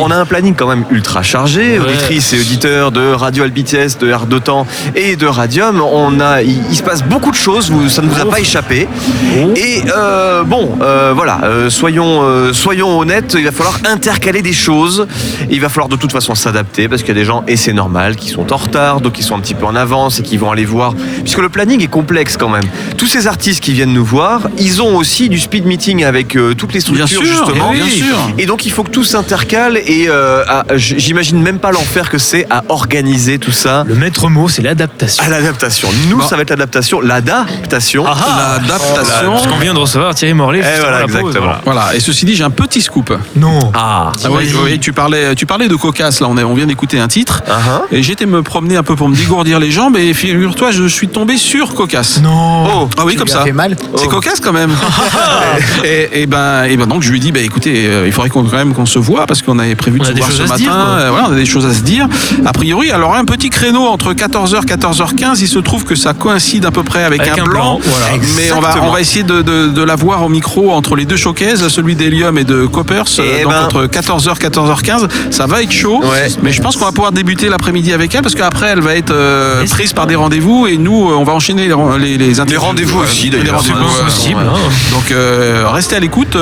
[0.00, 1.78] On a un planning quand même ultra chargé.
[1.78, 5.80] Auditrices et auditeurs de Radio Albites, de Art d'Otan et de Radium.
[5.80, 7.70] On a, il, il se passe beaucoup de choses.
[7.70, 8.88] Vous, ça ne vous a pas échappé.
[9.56, 11.40] Et euh, bon, euh, voilà.
[11.44, 13.34] euh, soyons, soyons honnêtes.
[13.38, 15.06] Il va falloir intercaler des choses.
[15.50, 17.72] Il va falloir de toute façon s'adapter parce qu'il y a des gens et c'est
[17.72, 20.36] normal qui sont en retard, d'autres qui sont un petit peu en avance et qui
[20.36, 20.94] vont aller voir.
[21.22, 22.64] Puisque le planning est complexe quand même.
[22.96, 26.72] Tous ces artistes qui viennent nous voir, ils ont aussi du speed meeting avec toutes
[26.72, 27.72] les structures sûr, justement.
[27.74, 28.16] eh oui, bien sûr.
[28.38, 30.44] Et donc il faut que tout s'intercale et euh,
[30.76, 33.84] j'imagine même pas l'enfer que c'est à organiser tout ça.
[33.86, 35.24] Le maître mot, c'est l'adaptation.
[35.24, 35.88] À l'adaptation.
[36.10, 36.26] Nous, Bon.
[36.26, 38.04] ça va être l'adaptation, l'adaptation.
[38.06, 39.32] Ah ah L'adaptation.
[39.32, 41.44] Parce qu'on vient de recevoir Thierry juste Eh voilà, la pause, exactement.
[41.44, 41.60] voilà.
[41.64, 43.12] Voilà, et ceci dit, j'ai un petit scoop.
[43.36, 43.72] Non.
[43.74, 44.12] Ah.
[44.24, 46.98] Ah oui, oui, tu parlais, tu parlais de cocasse, là, on, est- on vient d'écouter
[46.98, 47.42] un titre.
[47.90, 51.08] Et j'étais me promener un peu pour me dégourdir les jambes et figure-toi, je suis
[51.08, 52.20] tombé sur cocasse.
[52.20, 52.66] Non.
[52.84, 52.88] Oh.
[52.98, 53.44] Ah oui, comme Ça ça.
[53.44, 53.76] fait mal.
[53.96, 54.08] C'est Oh.
[54.10, 54.70] cocasse quand même.
[55.84, 58.42] et, et ben, et ben donc je lui dis, bah écoutez, euh, il faudrait quand
[58.52, 60.56] même qu'on se voit parce qu'on avait prévu de On se voir ce matin.
[60.56, 60.72] dire.
[60.76, 62.06] Euh, voilà, on a des choses à se dire.
[62.44, 66.66] A priori, alors un petit créneau entre 14h 14h15, il se trouve que ça coïncide
[66.66, 68.06] à peu près avec, Avec un blanc, voilà.
[68.36, 68.88] Mais on va, Exactement.
[68.88, 71.96] on va essayer de, de, de la voir au micro entre les deux showcases, celui
[71.96, 73.04] d'Helium et de Coppers.
[73.18, 73.64] Eh euh, donc ben.
[73.64, 76.00] entre 14h 14h15, ça va être chaud.
[76.04, 76.28] Ouais.
[76.42, 79.12] Mais je pense qu'on va pouvoir débuter l'après-midi avec elle parce qu'après elle va être
[79.12, 82.40] euh, Et prise par des rendez-vous et nous euh, on va enchaîner les, les, les
[82.40, 82.66] interviews.
[82.66, 83.62] rendez-vous aussi, Les d'ailleurs.
[84.92, 85.14] Donc
[85.72, 86.36] restez à l'écoute.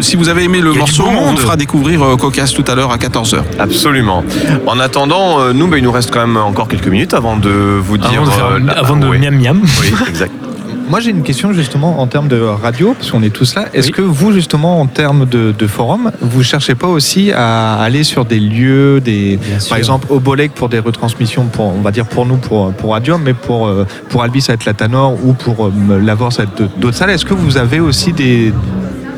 [0.00, 2.96] si vous avez aimé le morceau, on fera découvrir euh, Cocasse tout à l'heure à
[2.96, 3.38] 14h.
[3.58, 4.24] Absolument.
[4.66, 7.50] En attendant, euh, nous, bah, il nous reste quand même encore quelques minutes avant de
[7.50, 8.10] vous dire.
[8.22, 9.18] Avant de, faire, euh, la- avant de oui.
[9.18, 9.60] miam miam.
[9.80, 10.32] Oui, exact.
[10.90, 13.64] Moi j'ai une question justement en termes de radio, parce qu'on est tous là.
[13.72, 13.92] Est-ce Oui.
[13.94, 18.26] que vous justement en termes de, de forum, vous cherchez pas aussi à aller sur
[18.26, 19.38] des lieux, des,
[19.70, 22.92] par exemple au Bolek pour des retransmissions, pour, on va dire pour nous pour, pour
[22.92, 26.34] Radium, mais pour, euh, pour Albi ça va être la Tanor ou pour euh, Lavor
[26.34, 27.10] ça va être d'autres salles.
[27.10, 28.52] Est-ce que vous avez aussi des,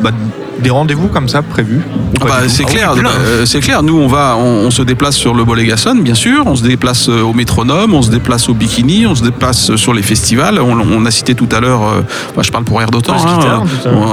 [0.00, 0.12] bah,
[0.62, 1.80] des rendez-vous comme ça prévus
[2.20, 3.82] Ah bah, c'est Ah oui, clair, euh, c'est clair.
[3.82, 6.44] Nous, on va, on, on se déplace sur le Bolégason, bien sûr.
[6.46, 9.76] On se déplace euh, au Métronome, on se déplace au Bikini, on se déplace euh,
[9.76, 10.58] sur les festivals.
[10.60, 12.00] On, on a cité tout à l'heure, euh,
[12.36, 13.64] bah, je parle pour Air d'Otan, l'heure.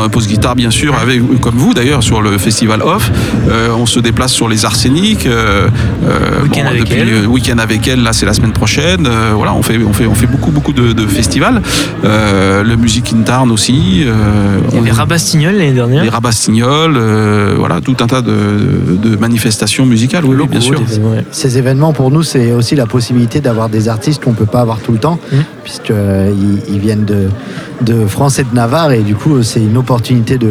[0.05, 3.09] on- pause guitare, bien sûr, avec comme vous d'ailleurs sur le festival Off.
[3.49, 5.25] Euh, on se déplace sur les Arseniques.
[5.25, 5.67] Euh,
[6.05, 7.09] euh, Week-end avec depuis, elle.
[7.09, 8.03] euh, Week-end avec elle.
[8.03, 9.07] Là, c'est la semaine prochaine.
[9.07, 11.61] Euh, voilà, on fait, on fait, on fait beaucoup, beaucoup de, de festivals.
[12.03, 14.03] Euh, le Music in Tarn aussi.
[14.05, 16.03] Euh, Il y on- avait Rabastignoles l'année dernière.
[16.03, 18.31] les Rabastignols, euh, voilà, tout un tas de,
[19.03, 20.79] de manifestations musicales, oui, oui, bien sûr.
[20.81, 21.23] Des- ouais.
[21.31, 24.61] Ces événements, pour nous, c'est aussi la possibilité d'avoir des artistes qu'on ne peut pas
[24.61, 25.43] avoir tout le temps, Mhm.
[25.63, 27.27] puisqu'ils ils viennent de,
[27.81, 30.49] de France et de Navarre, et du coup, c'est une opportunité de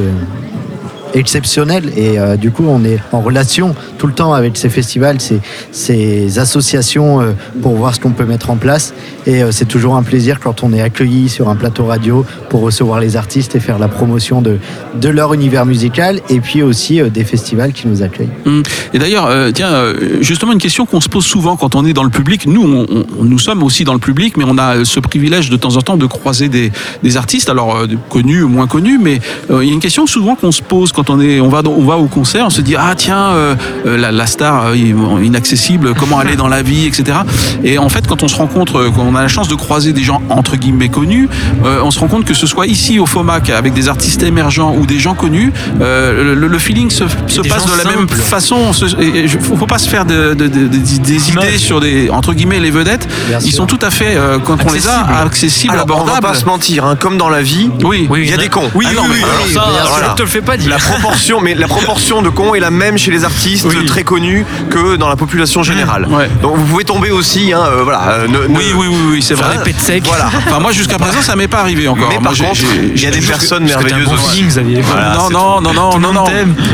[1.14, 5.18] exceptionnelle et euh, du coup on est en relation tout le temps avec ces festivals
[5.20, 8.94] ces, associations euh, pour voir ce qu'on peut mettre en place
[9.26, 12.60] et euh, c'est toujours un plaisir quand on est accueilli sur un plateau radio pour
[12.60, 14.58] recevoir les artistes et faire la promotion de,
[14.94, 18.62] de leur univers musical et puis aussi des festivals qui nous accueillent Hum.
[18.92, 22.10] Et d'ailleurs, tiens, justement une question qu'on se pose souvent quand on est dans le
[22.10, 22.46] public.
[22.46, 25.76] Nous, on, nous sommes aussi dans le public, mais on a ce privilège de temps
[25.76, 26.72] en temps de croiser des,
[27.02, 29.20] des artistes, alors connus ou moins connus, mais
[29.50, 31.84] il y a une question souvent qu'on se pose quand on est, on va, on
[31.84, 33.54] va au concert, on se dit ah tiens, euh,
[33.86, 34.76] euh, la, la star euh,
[35.22, 37.18] inaccessible, comment est dans la vie, etc.
[37.64, 40.02] Et en fait, quand on se rencontre, quand on a la chance de croiser des
[40.02, 41.28] gens entre guillemets connus,
[41.64, 44.74] euh, on se rend compte que ce soit ici au FOMAC avec des artistes émergents
[44.78, 48.56] ou des gens connus, euh, le, le feeling se, passe de la même façon.
[48.56, 51.30] on se- et- et je- faut, faut pas se faire de- de- de- de- des
[51.30, 53.08] idées sur des entre guillemets les vedettes.
[53.28, 53.58] Bien Ils sûr.
[53.58, 55.72] sont tout à fait euh, quand on les a Accessibles.
[55.72, 56.26] Alors, on va abordables.
[56.26, 58.06] pas se mentir, hein, comme dans la vie, Oui.
[58.10, 58.70] Oui, il y a des cons.
[58.74, 60.08] Oui, Ah non, oui, mais oui, ça, ça, voilà.
[60.10, 60.68] je te le fais pas dire.
[60.70, 63.86] La proportion, mais la proportion de cons est la même chez les artistes Oui.
[63.86, 66.06] très connus que dans la population générale.
[66.08, 66.28] Ouais.
[66.42, 68.02] Donc vous pouvez tomber aussi, hein, euh, voilà.
[68.10, 69.56] euh, ne- ne- Oui, oui, oui, oui, c'est vrai.
[69.64, 70.02] pets secs.
[70.06, 70.26] Voilà.
[70.46, 72.08] Enfin, moi, jusqu'à présent, ça m'est pas arrivé encore.
[72.08, 74.30] Mais Moi, par j'ai- contre, j'ai- il y a des personnes merveilleuses bon aussi.
[74.36, 74.80] feeling, Xavier.
[74.82, 76.24] Voilà, non, non, non, non, non, non.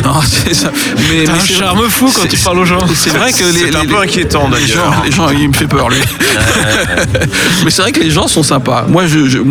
[0.04, 0.70] Non, c'est ça.
[1.10, 2.84] Mais, un charme fou quand tu parles aux gens.
[2.94, 5.02] C'est vrai que les, C'est un peu les- inquiétant, les gens, d'ailleurs.
[5.04, 5.98] les gens, il me fait peur lui.
[7.64, 8.86] Mais c'est vrai que les gens sont sympas.
[8.88, 9.04] Moi,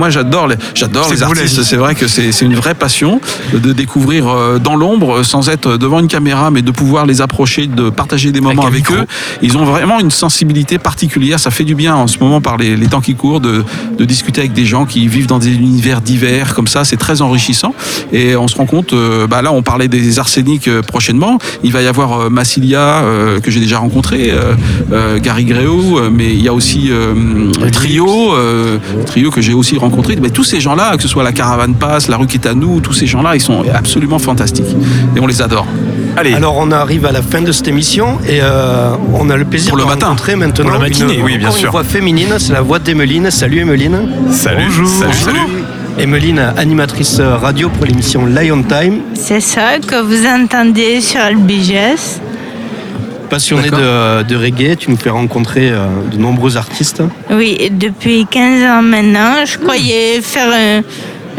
[0.10, 1.64] j'adore les, j'adore C'est les artistes.
[1.64, 3.22] C'est vrai que c'est, c'est une vraie passion
[3.54, 7.68] de découvrir euh, dans l'ombre, sans être devant une caméra, mais de pouvoir les approcher,
[7.68, 9.06] de partager des moments Avec eux.
[9.42, 11.40] Ils ont vraiment une sensibilité particulière.
[11.40, 13.64] Ça fait du bien en ce moment par les, les temps qui courent de,
[13.98, 16.84] de discuter avec des gens qui vivent dans des univers divers comme ça.
[16.84, 17.74] C'est très enrichissant.
[18.12, 21.38] Et on se rend compte, euh, bah là, on parlait des arsenics euh, prochainement.
[21.64, 23.04] Il va y avoir euh, Massilia
[23.44, 24.34] que j'ai déjà rencontré,
[25.22, 26.90] Gary euh, mais il y a aussi
[27.72, 28.34] Trio,
[29.06, 30.18] Trio que j'ai aussi rencontré.
[30.22, 32.54] Mais tous ces gens-là, que ce soit la Caravane Pass, la rue qui est à
[32.54, 34.47] nous, tous ces gens-là, ils sont absolument fantastiques
[35.16, 35.66] et on les adore.
[36.16, 39.46] Allez, Alors on arrive à la fin de cette émission et euh, on a le
[39.46, 40.08] plaisir Pour le de matin.
[40.08, 41.66] rencontrer maintenant Pour la matinée, une, oui, bien sûr.
[41.66, 43.30] une voix féminine, c'est la voix d'Emeline.
[43.30, 44.00] Salut Emeline.
[44.32, 44.88] salut, Bonjour.
[44.88, 45.40] salut, salut.
[46.00, 49.00] Emeline, animatrice radio pour l'émission Lion Time.
[49.16, 52.20] C'est ça que vous entendez sur LBGS.
[53.30, 57.04] passionné de, de reggae, tu nous fais rencontrer euh, de nombreux artistes.
[57.32, 59.44] Oui, depuis 15 ans maintenant.
[59.46, 60.82] Je croyais faire un,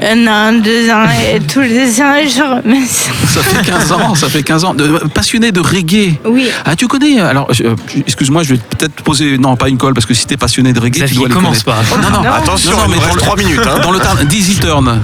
[0.03, 1.05] un an, deux ans
[1.35, 3.11] et tous les ans, je remets ça.
[3.27, 4.75] Ça fait 15 ans, ça fait 15 ans.
[4.75, 6.15] De- passionné de reggae.
[6.25, 6.49] Oui.
[6.65, 7.75] Ah, tu connais Alors, euh,
[8.07, 9.39] excuse-moi, je vais peut-être poser.
[9.39, 11.35] Non, pas une colle, parce que si t'es passionné de reggae, tu Xavier, dois les
[11.35, 11.91] commence connaître.
[11.91, 11.97] pas.
[12.11, 13.61] Non, non, Attention, Non, non, il mais nous dans reste le- 3 minutes.
[13.67, 13.81] hein.
[13.83, 15.01] Dans le temps, Dizzy Turn.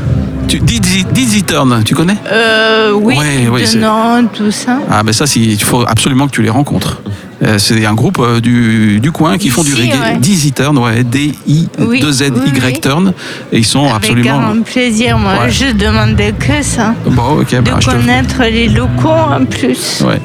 [0.46, 2.16] Tu, Dizzy, Dizzy Turn, tu connais?
[2.30, 4.78] Euh, oui, Ouais, ouais, nom, tout ça.
[4.90, 7.00] Ah, ben ça, c'est- il faut absolument que tu les rencontres.
[7.44, 9.90] Euh, c'est un groupe euh, du, du coin qui font du reggae.
[9.92, 10.16] ouais.
[10.18, 12.80] Dizzy Turn, ouais, D-I-2-Z-Y Oui, oui, oui.
[12.80, 13.12] Turn.
[13.52, 14.38] Et ils sont Avec absolument.
[14.40, 15.50] grand plaisir, moi, Ouais.
[15.50, 16.94] je demandais que ça.
[17.06, 17.90] Bon, ok, De bah, te.
[17.90, 20.02] connaître les locaux en plus.
[20.06, 20.20] Ouais.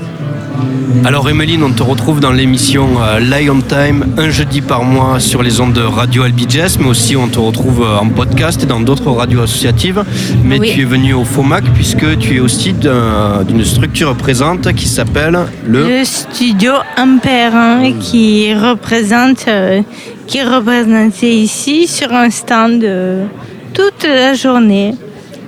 [1.06, 5.42] Alors Emeline, on te retrouve dans l'émission euh, Lion Time un jeudi par mois sur
[5.44, 8.66] les ondes de Radio Albi Jazz, mais aussi on te retrouve euh, en podcast et
[8.66, 10.04] dans d'autres radios associatives.
[10.44, 10.72] Mais Oui.
[10.74, 15.40] tu es venu au FOMAC puisque tu es aussi d'un- d'une structure présente qui s'appelle
[15.66, 15.88] le...
[16.00, 19.82] Le studio Ampère hein, qui représente, euh,
[20.28, 23.26] qui est représenté ici sur un stand euh,
[23.74, 24.96] toute la journée.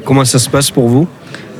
[0.06, 1.08] Comment ça se passe pour vous?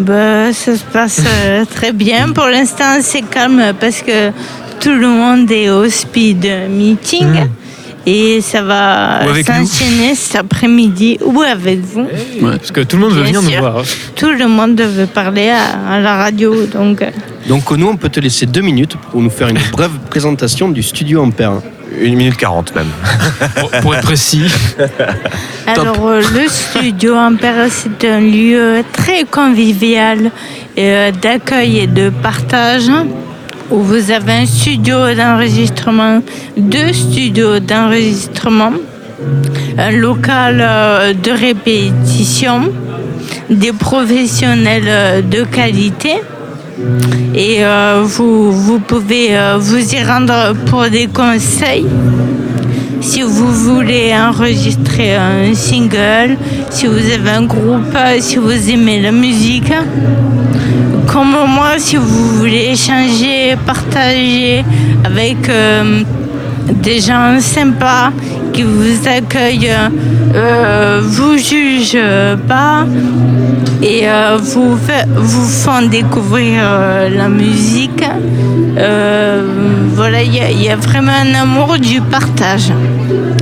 [0.06, 2.30] Bah, ça se passe euh, très bien.
[2.34, 4.32] Pour l'instant, c'est calme parce que
[4.80, 7.48] tout le monde est au speed meeting.
[8.04, 12.08] Et ça va s'enchaîner cet après-midi ou avec vous.
[12.42, 13.84] Parce que tout le monde veut Bien venir nous voir.
[14.16, 16.66] Tout le monde veut parler à, à la radio.
[16.66, 17.12] Donc, euh,
[17.48, 20.82] Donc nous, on peut te laisser deux minutes pour nous faire une brève présentation du
[20.82, 21.62] studio Ampère.
[22.00, 22.88] 1 minute 40 même.
[23.60, 24.46] Pour, pour être précis.
[25.68, 30.32] Alors, euh, le studio Ampère, c'est un lieu très convivial
[30.78, 32.90] euh, d'accueil et de partage
[33.70, 36.22] où vous avez un studio d'enregistrement,
[36.58, 38.74] deux studios d'enregistrement,
[39.78, 42.72] un local euh, de répétition,
[43.50, 46.22] des professionnels de qualité.
[47.34, 51.86] Et euh, vous, vous pouvez euh, vous y rendre pour des conseils
[53.02, 56.38] si vous voulez enregistrer un single,
[56.70, 59.74] si vous avez un groupe, si vous aimez la musique.
[61.08, 64.64] Comme moi, si vous voulez échanger, partager
[65.04, 66.04] avec euh,
[66.70, 68.12] des gens sympas
[68.54, 69.76] qui vous accueillent,
[70.36, 71.98] euh, vous jugent
[72.48, 72.86] pas
[73.82, 74.78] et euh, vous,
[75.48, 78.04] font découvrir euh, la musique.
[79.96, 82.72] Voilà, il y a vraiment un amour du partage.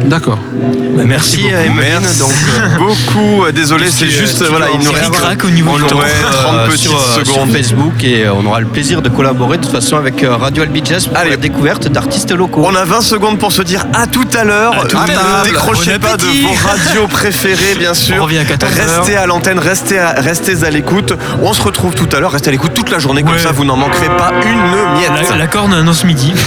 [0.05, 0.38] D'accord.
[0.51, 1.99] Bah, merci Emeline.
[2.01, 3.43] Merci Donc, euh, beaucoup.
[3.45, 5.97] Euh, Désolé, c'est tu- juste, voilà, il nous reste au niveau du le temps.
[5.99, 7.51] Ouais, retrouve, 30 euh, petites euh, secondes.
[7.51, 10.63] Facebook et euh, on aura le plaisir de collaborer de toute façon avec euh, Radio
[10.63, 12.63] Albi Jazz pour la découverte d'artistes locaux.
[12.65, 14.73] On a 20 secondes pour se dire à tout à l'heure.
[14.85, 18.15] Ne décrochez pas de vos radios préférées, bien sûr.
[18.19, 18.97] On revient à 14 heures.
[18.99, 21.13] Restez à l'antenne, restez à, restez à l'écoute.
[21.43, 22.31] On se retrouve tout à l'heure.
[22.31, 25.37] Restez à l'écoute toute la journée, comme ça vous n'en manquerez pas une miette.
[25.37, 26.33] La corne annonce midi.